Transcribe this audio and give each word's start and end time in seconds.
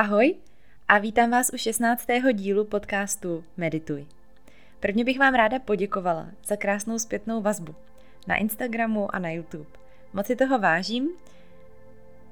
Ahoj 0.00 0.34
a 0.88 0.98
vítám 0.98 1.30
vás 1.30 1.50
u 1.54 1.58
16. 1.58 2.06
dílu 2.32 2.64
podcastu 2.64 3.44
Medituj. 3.56 4.06
Prvně 4.80 5.04
bych 5.04 5.18
vám 5.18 5.34
ráda 5.34 5.58
poděkovala 5.58 6.26
za 6.44 6.56
krásnou 6.56 6.98
zpětnou 6.98 7.42
vazbu 7.42 7.74
na 8.26 8.36
Instagramu 8.36 9.14
a 9.14 9.18
na 9.18 9.30
YouTube. 9.30 9.70
Moc 10.12 10.26
si 10.26 10.36
toho 10.36 10.58
vážím, 10.58 11.08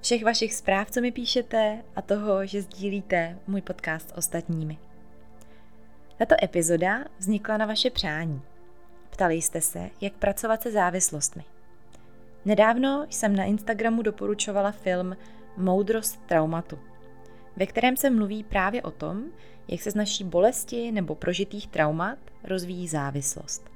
všech 0.01 0.25
vašich 0.25 0.55
zpráv, 0.55 0.91
co 0.91 1.01
mi 1.01 1.13
píšete 1.13 1.85
a 1.97 2.03
toho, 2.03 2.47
že 2.47 2.63
sdílíte 2.63 3.39
můj 3.47 3.61
podcast 3.61 4.11
s 4.11 4.17
ostatními. 4.17 4.79
Tato 6.19 6.35
epizoda 6.43 7.05
vznikla 7.19 7.57
na 7.57 7.67
vaše 7.67 7.91
přání. 7.91 8.43
Ptali 9.11 9.35
jste 9.35 9.61
se, 9.61 9.91
jak 10.01 10.13
pracovat 10.13 10.63
se 10.63 10.73
závislostmi. 10.73 11.45
Nedávno 12.45 13.07
jsem 13.11 13.37
na 13.37 13.45
Instagramu 13.45 14.03
doporučovala 14.03 14.73
film 14.73 15.17
Moudrost 15.57 16.27
traumatu– 16.27 16.79
ve 17.59 17.67
kterém 17.67 17.97
se 17.97 18.11
mluví 18.11 18.45
právě 18.45 18.83
o 18.83 18.91
tom, 18.91 19.25
jak 19.69 19.83
se 19.83 19.91
z 19.91 19.95
naší 19.95 20.25
bolesti 20.25 20.93
nebo 20.93 21.15
prožitých 21.15 21.67
traumat 21.67 22.19
rozvíjí 22.45 22.89
závislost. 22.89 23.71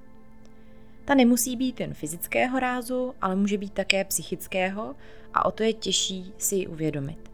Ta 1.05 1.15
nemusí 1.15 1.57
být 1.57 1.81
jen 1.81 1.95
fyzického 1.95 2.61
rázu, 2.61 3.15
ale 3.21 3.37
může 3.37 3.59
být 3.59 3.73
také 3.73 4.05
psychického 4.05 4.95
a 5.35 5.45
o 5.45 5.51
to 5.51 5.63
je 5.63 5.73
těžší 5.73 6.33
si 6.39 6.55
ji 6.55 6.67
uvědomit. 6.67 7.31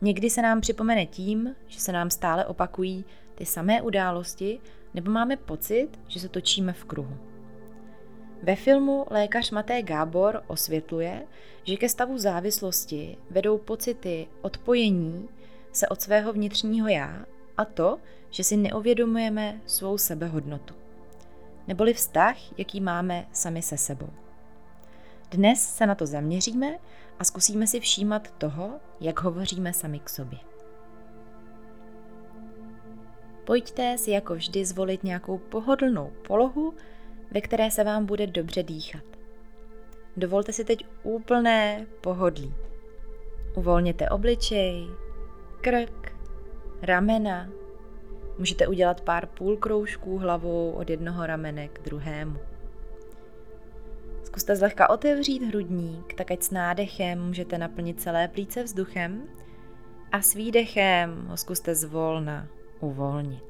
Někdy 0.00 0.30
se 0.30 0.42
nám 0.42 0.60
připomene 0.60 1.06
tím, 1.06 1.54
že 1.66 1.80
se 1.80 1.92
nám 1.92 2.10
stále 2.10 2.46
opakují 2.46 3.04
ty 3.34 3.46
samé 3.46 3.82
události, 3.82 4.60
nebo 4.94 5.10
máme 5.10 5.36
pocit, 5.36 5.88
že 6.08 6.20
se 6.20 6.28
točíme 6.28 6.72
v 6.72 6.84
kruhu. 6.84 7.16
Ve 8.42 8.56
filmu 8.56 9.06
lékař 9.10 9.50
Maté 9.50 9.82
Gábor 9.82 10.42
osvětluje, 10.46 11.22
že 11.64 11.76
ke 11.76 11.88
stavu 11.88 12.18
závislosti 12.18 13.16
vedou 13.30 13.58
pocity 13.58 14.28
odpojení 14.42 15.28
se 15.72 15.88
od 15.88 16.02
svého 16.02 16.32
vnitřního 16.32 16.88
já 16.88 17.26
a 17.56 17.64
to, 17.64 17.98
že 18.30 18.44
si 18.44 18.56
neuvědomujeme 18.56 19.60
svou 19.66 19.98
sebehodnotu. 19.98 20.74
Neboli 21.66 21.94
vztah, 21.94 22.58
jaký 22.58 22.80
máme 22.80 23.26
sami 23.32 23.62
se 23.62 23.76
sebou. 23.76 24.10
Dnes 25.30 25.74
se 25.76 25.86
na 25.86 25.94
to 25.94 26.06
zaměříme 26.06 26.78
a 27.18 27.24
zkusíme 27.24 27.66
si 27.66 27.80
všímat 27.80 28.30
toho, 28.30 28.80
jak 29.00 29.20
hovoříme 29.20 29.72
sami 29.72 30.00
k 30.00 30.08
sobě. 30.08 30.38
Pojďte 33.44 33.98
si 33.98 34.10
jako 34.10 34.34
vždy 34.34 34.64
zvolit 34.64 35.04
nějakou 35.04 35.38
pohodlnou 35.38 36.12
polohu, 36.26 36.74
ve 37.30 37.40
které 37.40 37.70
se 37.70 37.84
vám 37.84 38.06
bude 38.06 38.26
dobře 38.26 38.62
dýchat. 38.62 39.04
Dovolte 40.16 40.52
si 40.52 40.64
teď 40.64 40.86
úplné 41.02 41.86
pohodlí. 42.00 42.54
Uvolněte 43.56 44.08
obličej, 44.08 44.86
krk, 45.60 46.12
ramena. 46.82 47.48
Můžete 48.38 48.66
udělat 48.66 49.00
pár 49.00 49.26
půlkroužků 49.26 50.18
hlavou 50.18 50.72
od 50.72 50.90
jednoho 50.90 51.26
ramene 51.26 51.68
k 51.68 51.82
druhému. 51.82 52.38
Zkuste 54.22 54.56
zlehka 54.56 54.90
otevřít 54.90 55.42
hrudník, 55.42 56.14
tak 56.14 56.30
ať 56.30 56.42
s 56.42 56.50
nádechem 56.50 57.26
můžete 57.26 57.58
naplnit 57.58 58.00
celé 58.00 58.28
plíce 58.28 58.62
vzduchem 58.62 59.22
a 60.12 60.22
s 60.22 60.34
výdechem 60.34 61.26
ho 61.28 61.36
zkuste 61.36 61.74
zvolna 61.74 62.48
uvolnit. 62.80 63.44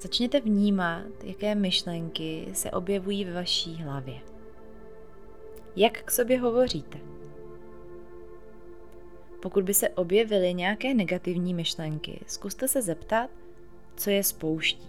Začněte 0.00 0.40
vnímat, 0.40 1.24
jaké 1.24 1.54
myšlenky 1.54 2.48
se 2.52 2.70
objevují 2.70 3.24
ve 3.24 3.32
vaší 3.32 3.82
hlavě. 3.82 4.20
Jak 5.76 6.02
k 6.02 6.10
sobě 6.10 6.40
hovoříte? 6.40 6.98
Pokud 9.42 9.64
by 9.64 9.74
se 9.74 9.88
objevily 9.88 10.54
nějaké 10.54 10.94
negativní 10.94 11.54
myšlenky, 11.54 12.20
zkuste 12.26 12.68
se 12.68 12.82
zeptat, 12.82 13.30
co 13.96 14.10
je 14.10 14.24
spouští. 14.24 14.88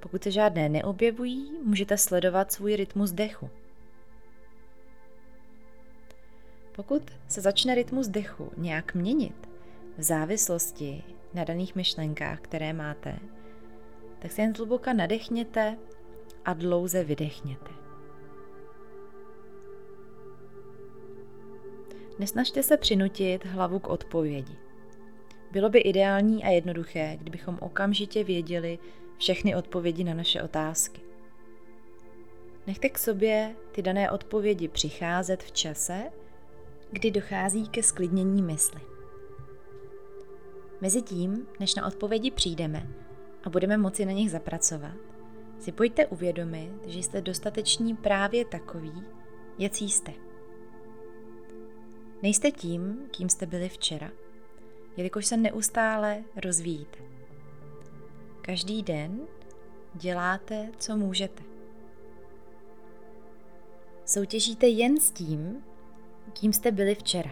Pokud 0.00 0.22
se 0.22 0.30
žádné 0.30 0.68
neobjevují, 0.68 1.52
můžete 1.64 1.96
sledovat 1.96 2.52
svůj 2.52 2.76
rytmus 2.76 3.12
dechu. 3.12 3.50
Pokud 6.76 7.10
se 7.28 7.40
začne 7.40 7.74
rytmus 7.74 8.08
dechu 8.08 8.52
nějak 8.56 8.94
měnit 8.94 9.48
v 9.98 10.02
závislosti 10.02 11.02
na 11.34 11.44
daných 11.44 11.74
myšlenkách, 11.74 12.40
které 12.40 12.72
máte, 12.72 13.18
tak 14.18 14.32
se 14.32 14.42
jen 14.42 14.54
zhluboka 14.54 14.92
nadechněte 14.92 15.78
a 16.44 16.52
dlouze 16.52 17.04
vydechněte. 17.04 17.79
Nesnažte 22.20 22.62
se 22.62 22.76
přinutit 22.76 23.44
hlavu 23.44 23.78
k 23.78 23.88
odpovědi. 23.88 24.56
Bylo 25.52 25.68
by 25.68 25.78
ideální 25.78 26.44
a 26.44 26.48
jednoduché, 26.48 27.16
kdybychom 27.20 27.58
okamžitě 27.60 28.24
věděli 28.24 28.78
všechny 29.18 29.56
odpovědi 29.56 30.04
na 30.04 30.14
naše 30.14 30.42
otázky. 30.42 31.00
Nechte 32.66 32.88
k 32.88 32.98
sobě 32.98 33.56
ty 33.72 33.82
dané 33.82 34.10
odpovědi 34.10 34.68
přicházet 34.68 35.42
v 35.42 35.52
čase, 35.52 36.02
kdy 36.90 37.10
dochází 37.10 37.68
ke 37.68 37.82
sklidnění 37.82 38.42
mysli. 38.42 38.80
Mezitím, 40.80 41.46
než 41.60 41.74
na 41.74 41.86
odpovědi 41.86 42.30
přijdeme 42.30 42.86
a 43.44 43.50
budeme 43.50 43.76
moci 43.76 44.04
na 44.04 44.12
nich 44.12 44.30
zapracovat, 44.30 44.96
si 45.58 45.72
pojďte 45.72 46.06
uvědomit, 46.06 46.72
že 46.86 46.98
jste 46.98 47.20
dostateční 47.20 47.96
právě 47.96 48.44
takový, 48.44 49.02
jací 49.58 49.90
jste. 49.90 50.29
Nejste 52.22 52.50
tím, 52.50 52.98
kým 53.10 53.28
jste 53.28 53.46
byli 53.46 53.68
včera, 53.68 54.10
jelikož 54.96 55.26
se 55.26 55.36
neustále 55.36 56.24
rozvíjíte. 56.44 56.98
Každý 58.42 58.82
den 58.82 59.20
děláte, 59.94 60.70
co 60.78 60.96
můžete. 60.96 61.42
Soutěžíte 64.04 64.66
jen 64.66 65.00
s 65.00 65.10
tím, 65.10 65.64
kým 66.32 66.52
jste 66.52 66.70
byli 66.70 66.94
včera. 66.94 67.30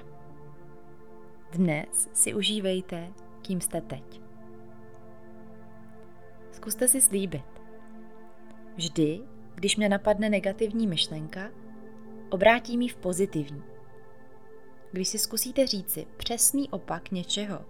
Dnes 1.52 2.08
si 2.12 2.34
užívejte, 2.34 3.12
kým 3.42 3.60
jste 3.60 3.80
teď. 3.80 4.20
Zkuste 6.52 6.88
si 6.88 7.00
slíbit. 7.00 7.44
Vždy, 8.76 9.20
když 9.54 9.76
mě 9.76 9.88
napadne 9.88 10.28
negativní 10.28 10.86
myšlenka, 10.86 11.50
obrátím 12.30 12.80
ji 12.80 12.88
v 12.88 12.96
pozitivní 12.96 13.77
když 14.92 15.08
si 15.08 15.18
zkusíte 15.18 15.66
říci 15.66 16.06
přesný 16.16 16.68
opak 16.70 17.10
něčeho, 17.10 17.64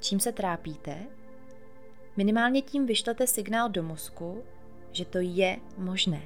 čím 0.00 0.20
se 0.20 0.32
trápíte, 0.32 1.06
minimálně 2.16 2.62
tím 2.62 2.86
vyšlete 2.86 3.26
signál 3.26 3.68
do 3.68 3.82
mozku, 3.82 4.44
že 4.92 5.04
to 5.04 5.18
je 5.18 5.56
možné. 5.76 6.22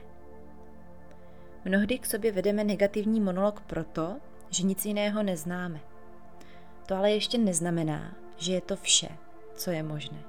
Mnohdy 1.64 1.98
k 1.98 2.06
sobě 2.06 2.32
vedeme 2.32 2.64
negativní 2.64 3.20
monolog 3.20 3.60
proto, 3.60 4.16
že 4.50 4.62
nic 4.62 4.84
jiného 4.84 5.22
neznáme. 5.22 5.80
To 6.86 6.94
ale 6.94 7.12
ještě 7.12 7.38
neznamená, 7.38 8.16
že 8.36 8.52
je 8.52 8.60
to 8.60 8.76
vše, 8.76 9.08
co 9.54 9.70
je 9.70 9.82
možné. 9.82 10.22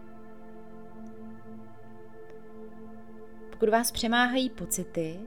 Pokud 3.52 3.70
vás 3.70 3.92
přemáhají 3.92 4.50
pocity, 4.50 5.20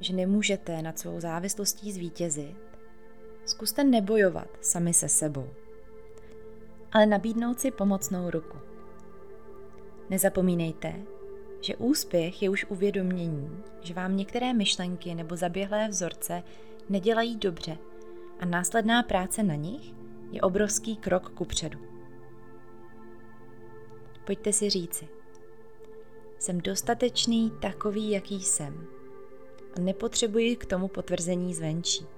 že 0.00 0.12
nemůžete 0.12 0.82
nad 0.82 0.98
svou 0.98 1.20
závislostí 1.20 1.92
zvítězit, 1.92 2.65
Zkuste 3.46 3.84
nebojovat 3.84 4.48
sami 4.60 4.94
se 4.94 5.08
sebou, 5.08 5.50
ale 6.92 7.06
nabídnout 7.06 7.60
si 7.60 7.70
pomocnou 7.70 8.30
ruku. 8.30 8.58
Nezapomínejte, 10.10 10.94
že 11.60 11.76
úspěch 11.76 12.42
je 12.42 12.50
už 12.50 12.66
uvědomění, 12.68 13.62
že 13.80 13.94
vám 13.94 14.16
některé 14.16 14.52
myšlenky 14.52 15.14
nebo 15.14 15.36
zaběhlé 15.36 15.88
vzorce 15.88 16.42
nedělají 16.88 17.36
dobře 17.36 17.78
a 18.40 18.44
následná 18.44 19.02
práce 19.02 19.42
na 19.42 19.54
nich 19.54 19.94
je 20.30 20.40
obrovský 20.40 20.96
krok 20.96 21.30
ku 21.30 21.44
předu. 21.44 21.78
Pojďte 24.24 24.52
si 24.52 24.70
říci, 24.70 25.08
jsem 26.38 26.60
dostatečný 26.60 27.52
takový, 27.62 28.10
jaký 28.10 28.42
jsem 28.42 28.86
a 29.76 29.80
nepotřebuji 29.80 30.56
k 30.56 30.66
tomu 30.66 30.88
potvrzení 30.88 31.54
zvenčí. 31.54 32.15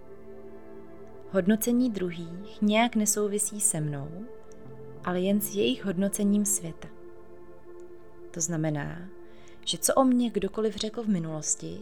Hodnocení 1.30 1.90
druhých 1.90 2.62
nějak 2.62 2.96
nesouvisí 2.96 3.60
se 3.60 3.80
mnou, 3.80 4.08
ale 5.04 5.20
jen 5.20 5.40
s 5.40 5.54
jejich 5.54 5.84
hodnocením 5.84 6.44
světa. 6.44 6.88
To 8.30 8.40
znamená, 8.40 9.08
že 9.64 9.78
co 9.78 9.94
o 9.94 10.04
mě 10.04 10.30
kdokoliv 10.30 10.76
řekl 10.76 11.02
v 11.02 11.08
minulosti, 11.08 11.80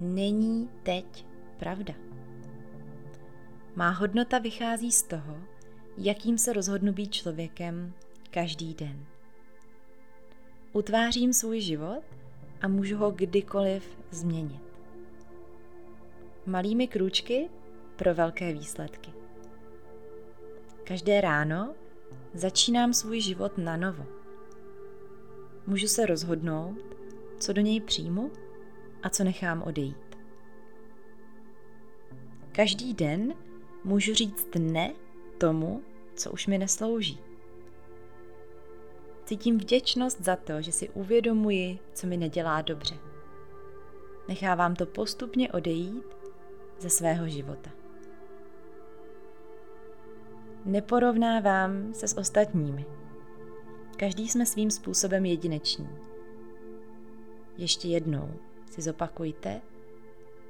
není 0.00 0.70
teď 0.82 1.26
pravda. 1.58 1.94
Má 3.76 3.90
hodnota 3.90 4.38
vychází 4.38 4.92
z 4.92 5.02
toho, 5.02 5.36
jakým 5.98 6.38
se 6.38 6.52
rozhodnu 6.52 6.92
být 6.92 7.12
člověkem 7.12 7.92
každý 8.30 8.74
den. 8.74 9.04
Utvářím 10.72 11.32
svůj 11.32 11.60
život 11.60 12.02
a 12.60 12.68
můžu 12.68 12.96
ho 12.96 13.10
kdykoliv 13.10 13.98
změnit. 14.10 14.62
malými 16.46 16.88
krůčky 16.88 17.48
pro 17.96 18.14
velké 18.14 18.52
výsledky. 18.52 19.12
Každé 20.84 21.20
ráno 21.20 21.74
začínám 22.34 22.94
svůj 22.94 23.20
život 23.20 23.58
na 23.58 23.76
novo. 23.76 24.06
Můžu 25.66 25.86
se 25.86 26.06
rozhodnout, 26.06 26.78
co 27.38 27.52
do 27.52 27.60
něj 27.60 27.80
přijmu 27.80 28.32
a 29.02 29.08
co 29.08 29.24
nechám 29.24 29.62
odejít. 29.62 30.16
Každý 32.52 32.94
den 32.94 33.34
můžu 33.84 34.14
říct 34.14 34.48
ne 34.58 34.92
tomu, 35.38 35.82
co 36.14 36.30
už 36.30 36.46
mi 36.46 36.58
neslouží. 36.58 37.20
Cítím 39.24 39.58
vděčnost 39.58 40.20
za 40.20 40.36
to, 40.36 40.62
že 40.62 40.72
si 40.72 40.88
uvědomuji, 40.88 41.78
co 41.92 42.06
mi 42.06 42.16
nedělá 42.16 42.62
dobře. 42.62 42.94
Nechávám 44.28 44.76
to 44.76 44.86
postupně 44.86 45.52
odejít 45.52 46.04
ze 46.78 46.90
svého 46.90 47.28
života. 47.28 47.83
Neporovnávám 50.64 51.94
se 51.94 52.08
s 52.08 52.16
ostatními. 52.18 52.86
Každý 53.96 54.28
jsme 54.28 54.46
svým 54.46 54.70
způsobem 54.70 55.24
jedineční. 55.24 55.88
Ještě 57.56 57.88
jednou 57.88 58.34
si 58.70 58.82
zopakujte, 58.82 59.60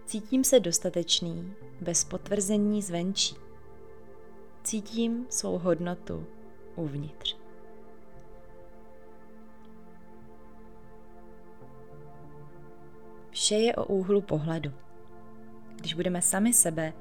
cítím 0.06 0.44
se 0.44 0.60
dostatečný 0.60 1.54
bez 1.80 2.04
potvrzení 2.04 2.82
zvenčí. 2.82 3.36
Cítím 4.64 5.26
svou 5.28 5.58
hodnotu 5.58 6.26
uvnitř. 6.76 7.36
Vše 13.30 13.54
je 13.54 13.76
o 13.76 13.84
úhlu 13.84 14.20
pohledu. 14.20 14.72
Když 15.76 15.94
budeme 15.94 16.22
sami 16.22 16.52
sebe 16.52 16.92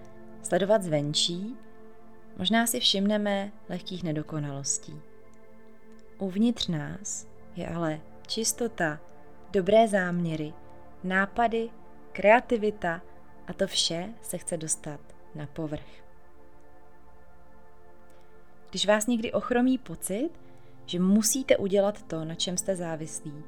sledovat 0.41 0.83
zvenčí, 0.83 1.57
možná 2.37 2.67
si 2.67 2.79
všimneme 2.79 3.51
lehkých 3.69 4.03
nedokonalostí. 4.03 5.01
Uvnitř 6.17 6.67
nás 6.67 7.27
je 7.55 7.67
ale 7.67 8.01
čistota, 8.27 8.99
dobré 9.51 9.87
záměry, 9.87 10.53
nápady, 11.03 11.69
kreativita 12.11 13.01
a 13.47 13.53
to 13.53 13.67
vše 13.67 14.13
se 14.21 14.37
chce 14.37 14.57
dostat 14.57 14.99
na 15.35 15.47
povrch. 15.47 16.03
Když 18.69 18.85
vás 18.85 19.07
někdy 19.07 19.31
ochromí 19.31 19.77
pocit, 19.77 20.29
že 20.85 20.99
musíte 20.99 21.57
udělat 21.57 22.03
to, 22.03 22.25
na 22.25 22.35
čem 22.35 22.57
jste 22.57 22.75
závislí, 22.75 23.43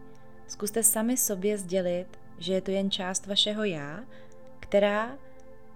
zkuste 0.47 0.83
sami 0.83 1.17
sobě 1.17 1.57
sdělit, 1.57 2.07
že 2.37 2.53
je 2.53 2.61
to 2.61 2.71
jen 2.71 2.91
část 2.91 3.27
vašeho 3.27 3.63
já, 3.63 4.03
která 4.59 5.17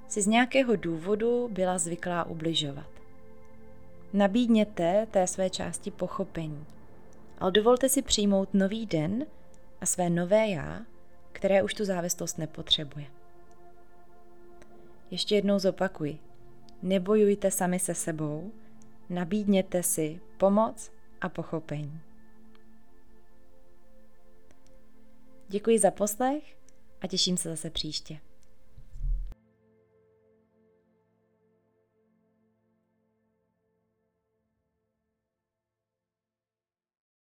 si 0.07 0.21
z 0.21 0.27
nějakého 0.27 0.75
důvodu 0.75 1.49
byla 1.51 1.77
zvyklá 1.77 2.23
ubližovat. 2.23 2.98
Nabídněte 4.13 5.07
té 5.11 5.27
své 5.27 5.49
části 5.49 5.91
pochopení, 5.91 6.65
ale 7.39 7.51
dovolte 7.51 7.89
si 7.89 8.01
přijmout 8.01 8.53
nový 8.53 8.85
den 8.85 9.25
a 9.81 9.85
své 9.85 10.09
nové 10.09 10.47
já, 10.47 10.81
které 11.31 11.63
už 11.63 11.73
tu 11.73 11.85
závislost 11.85 12.37
nepotřebuje. 12.37 13.05
Ještě 15.11 15.35
jednou 15.35 15.59
zopakuji. 15.59 16.19
Nebojujte 16.81 17.51
sami 17.51 17.79
se 17.79 17.95
sebou, 17.95 18.51
nabídněte 19.09 19.83
si 19.83 20.19
pomoc 20.37 20.91
a 21.21 21.29
pochopení. 21.29 21.99
Děkuji 25.47 25.79
za 25.79 25.91
poslech 25.91 26.57
a 27.01 27.07
těším 27.07 27.37
se 27.37 27.49
zase 27.49 27.69
příště. 27.69 28.19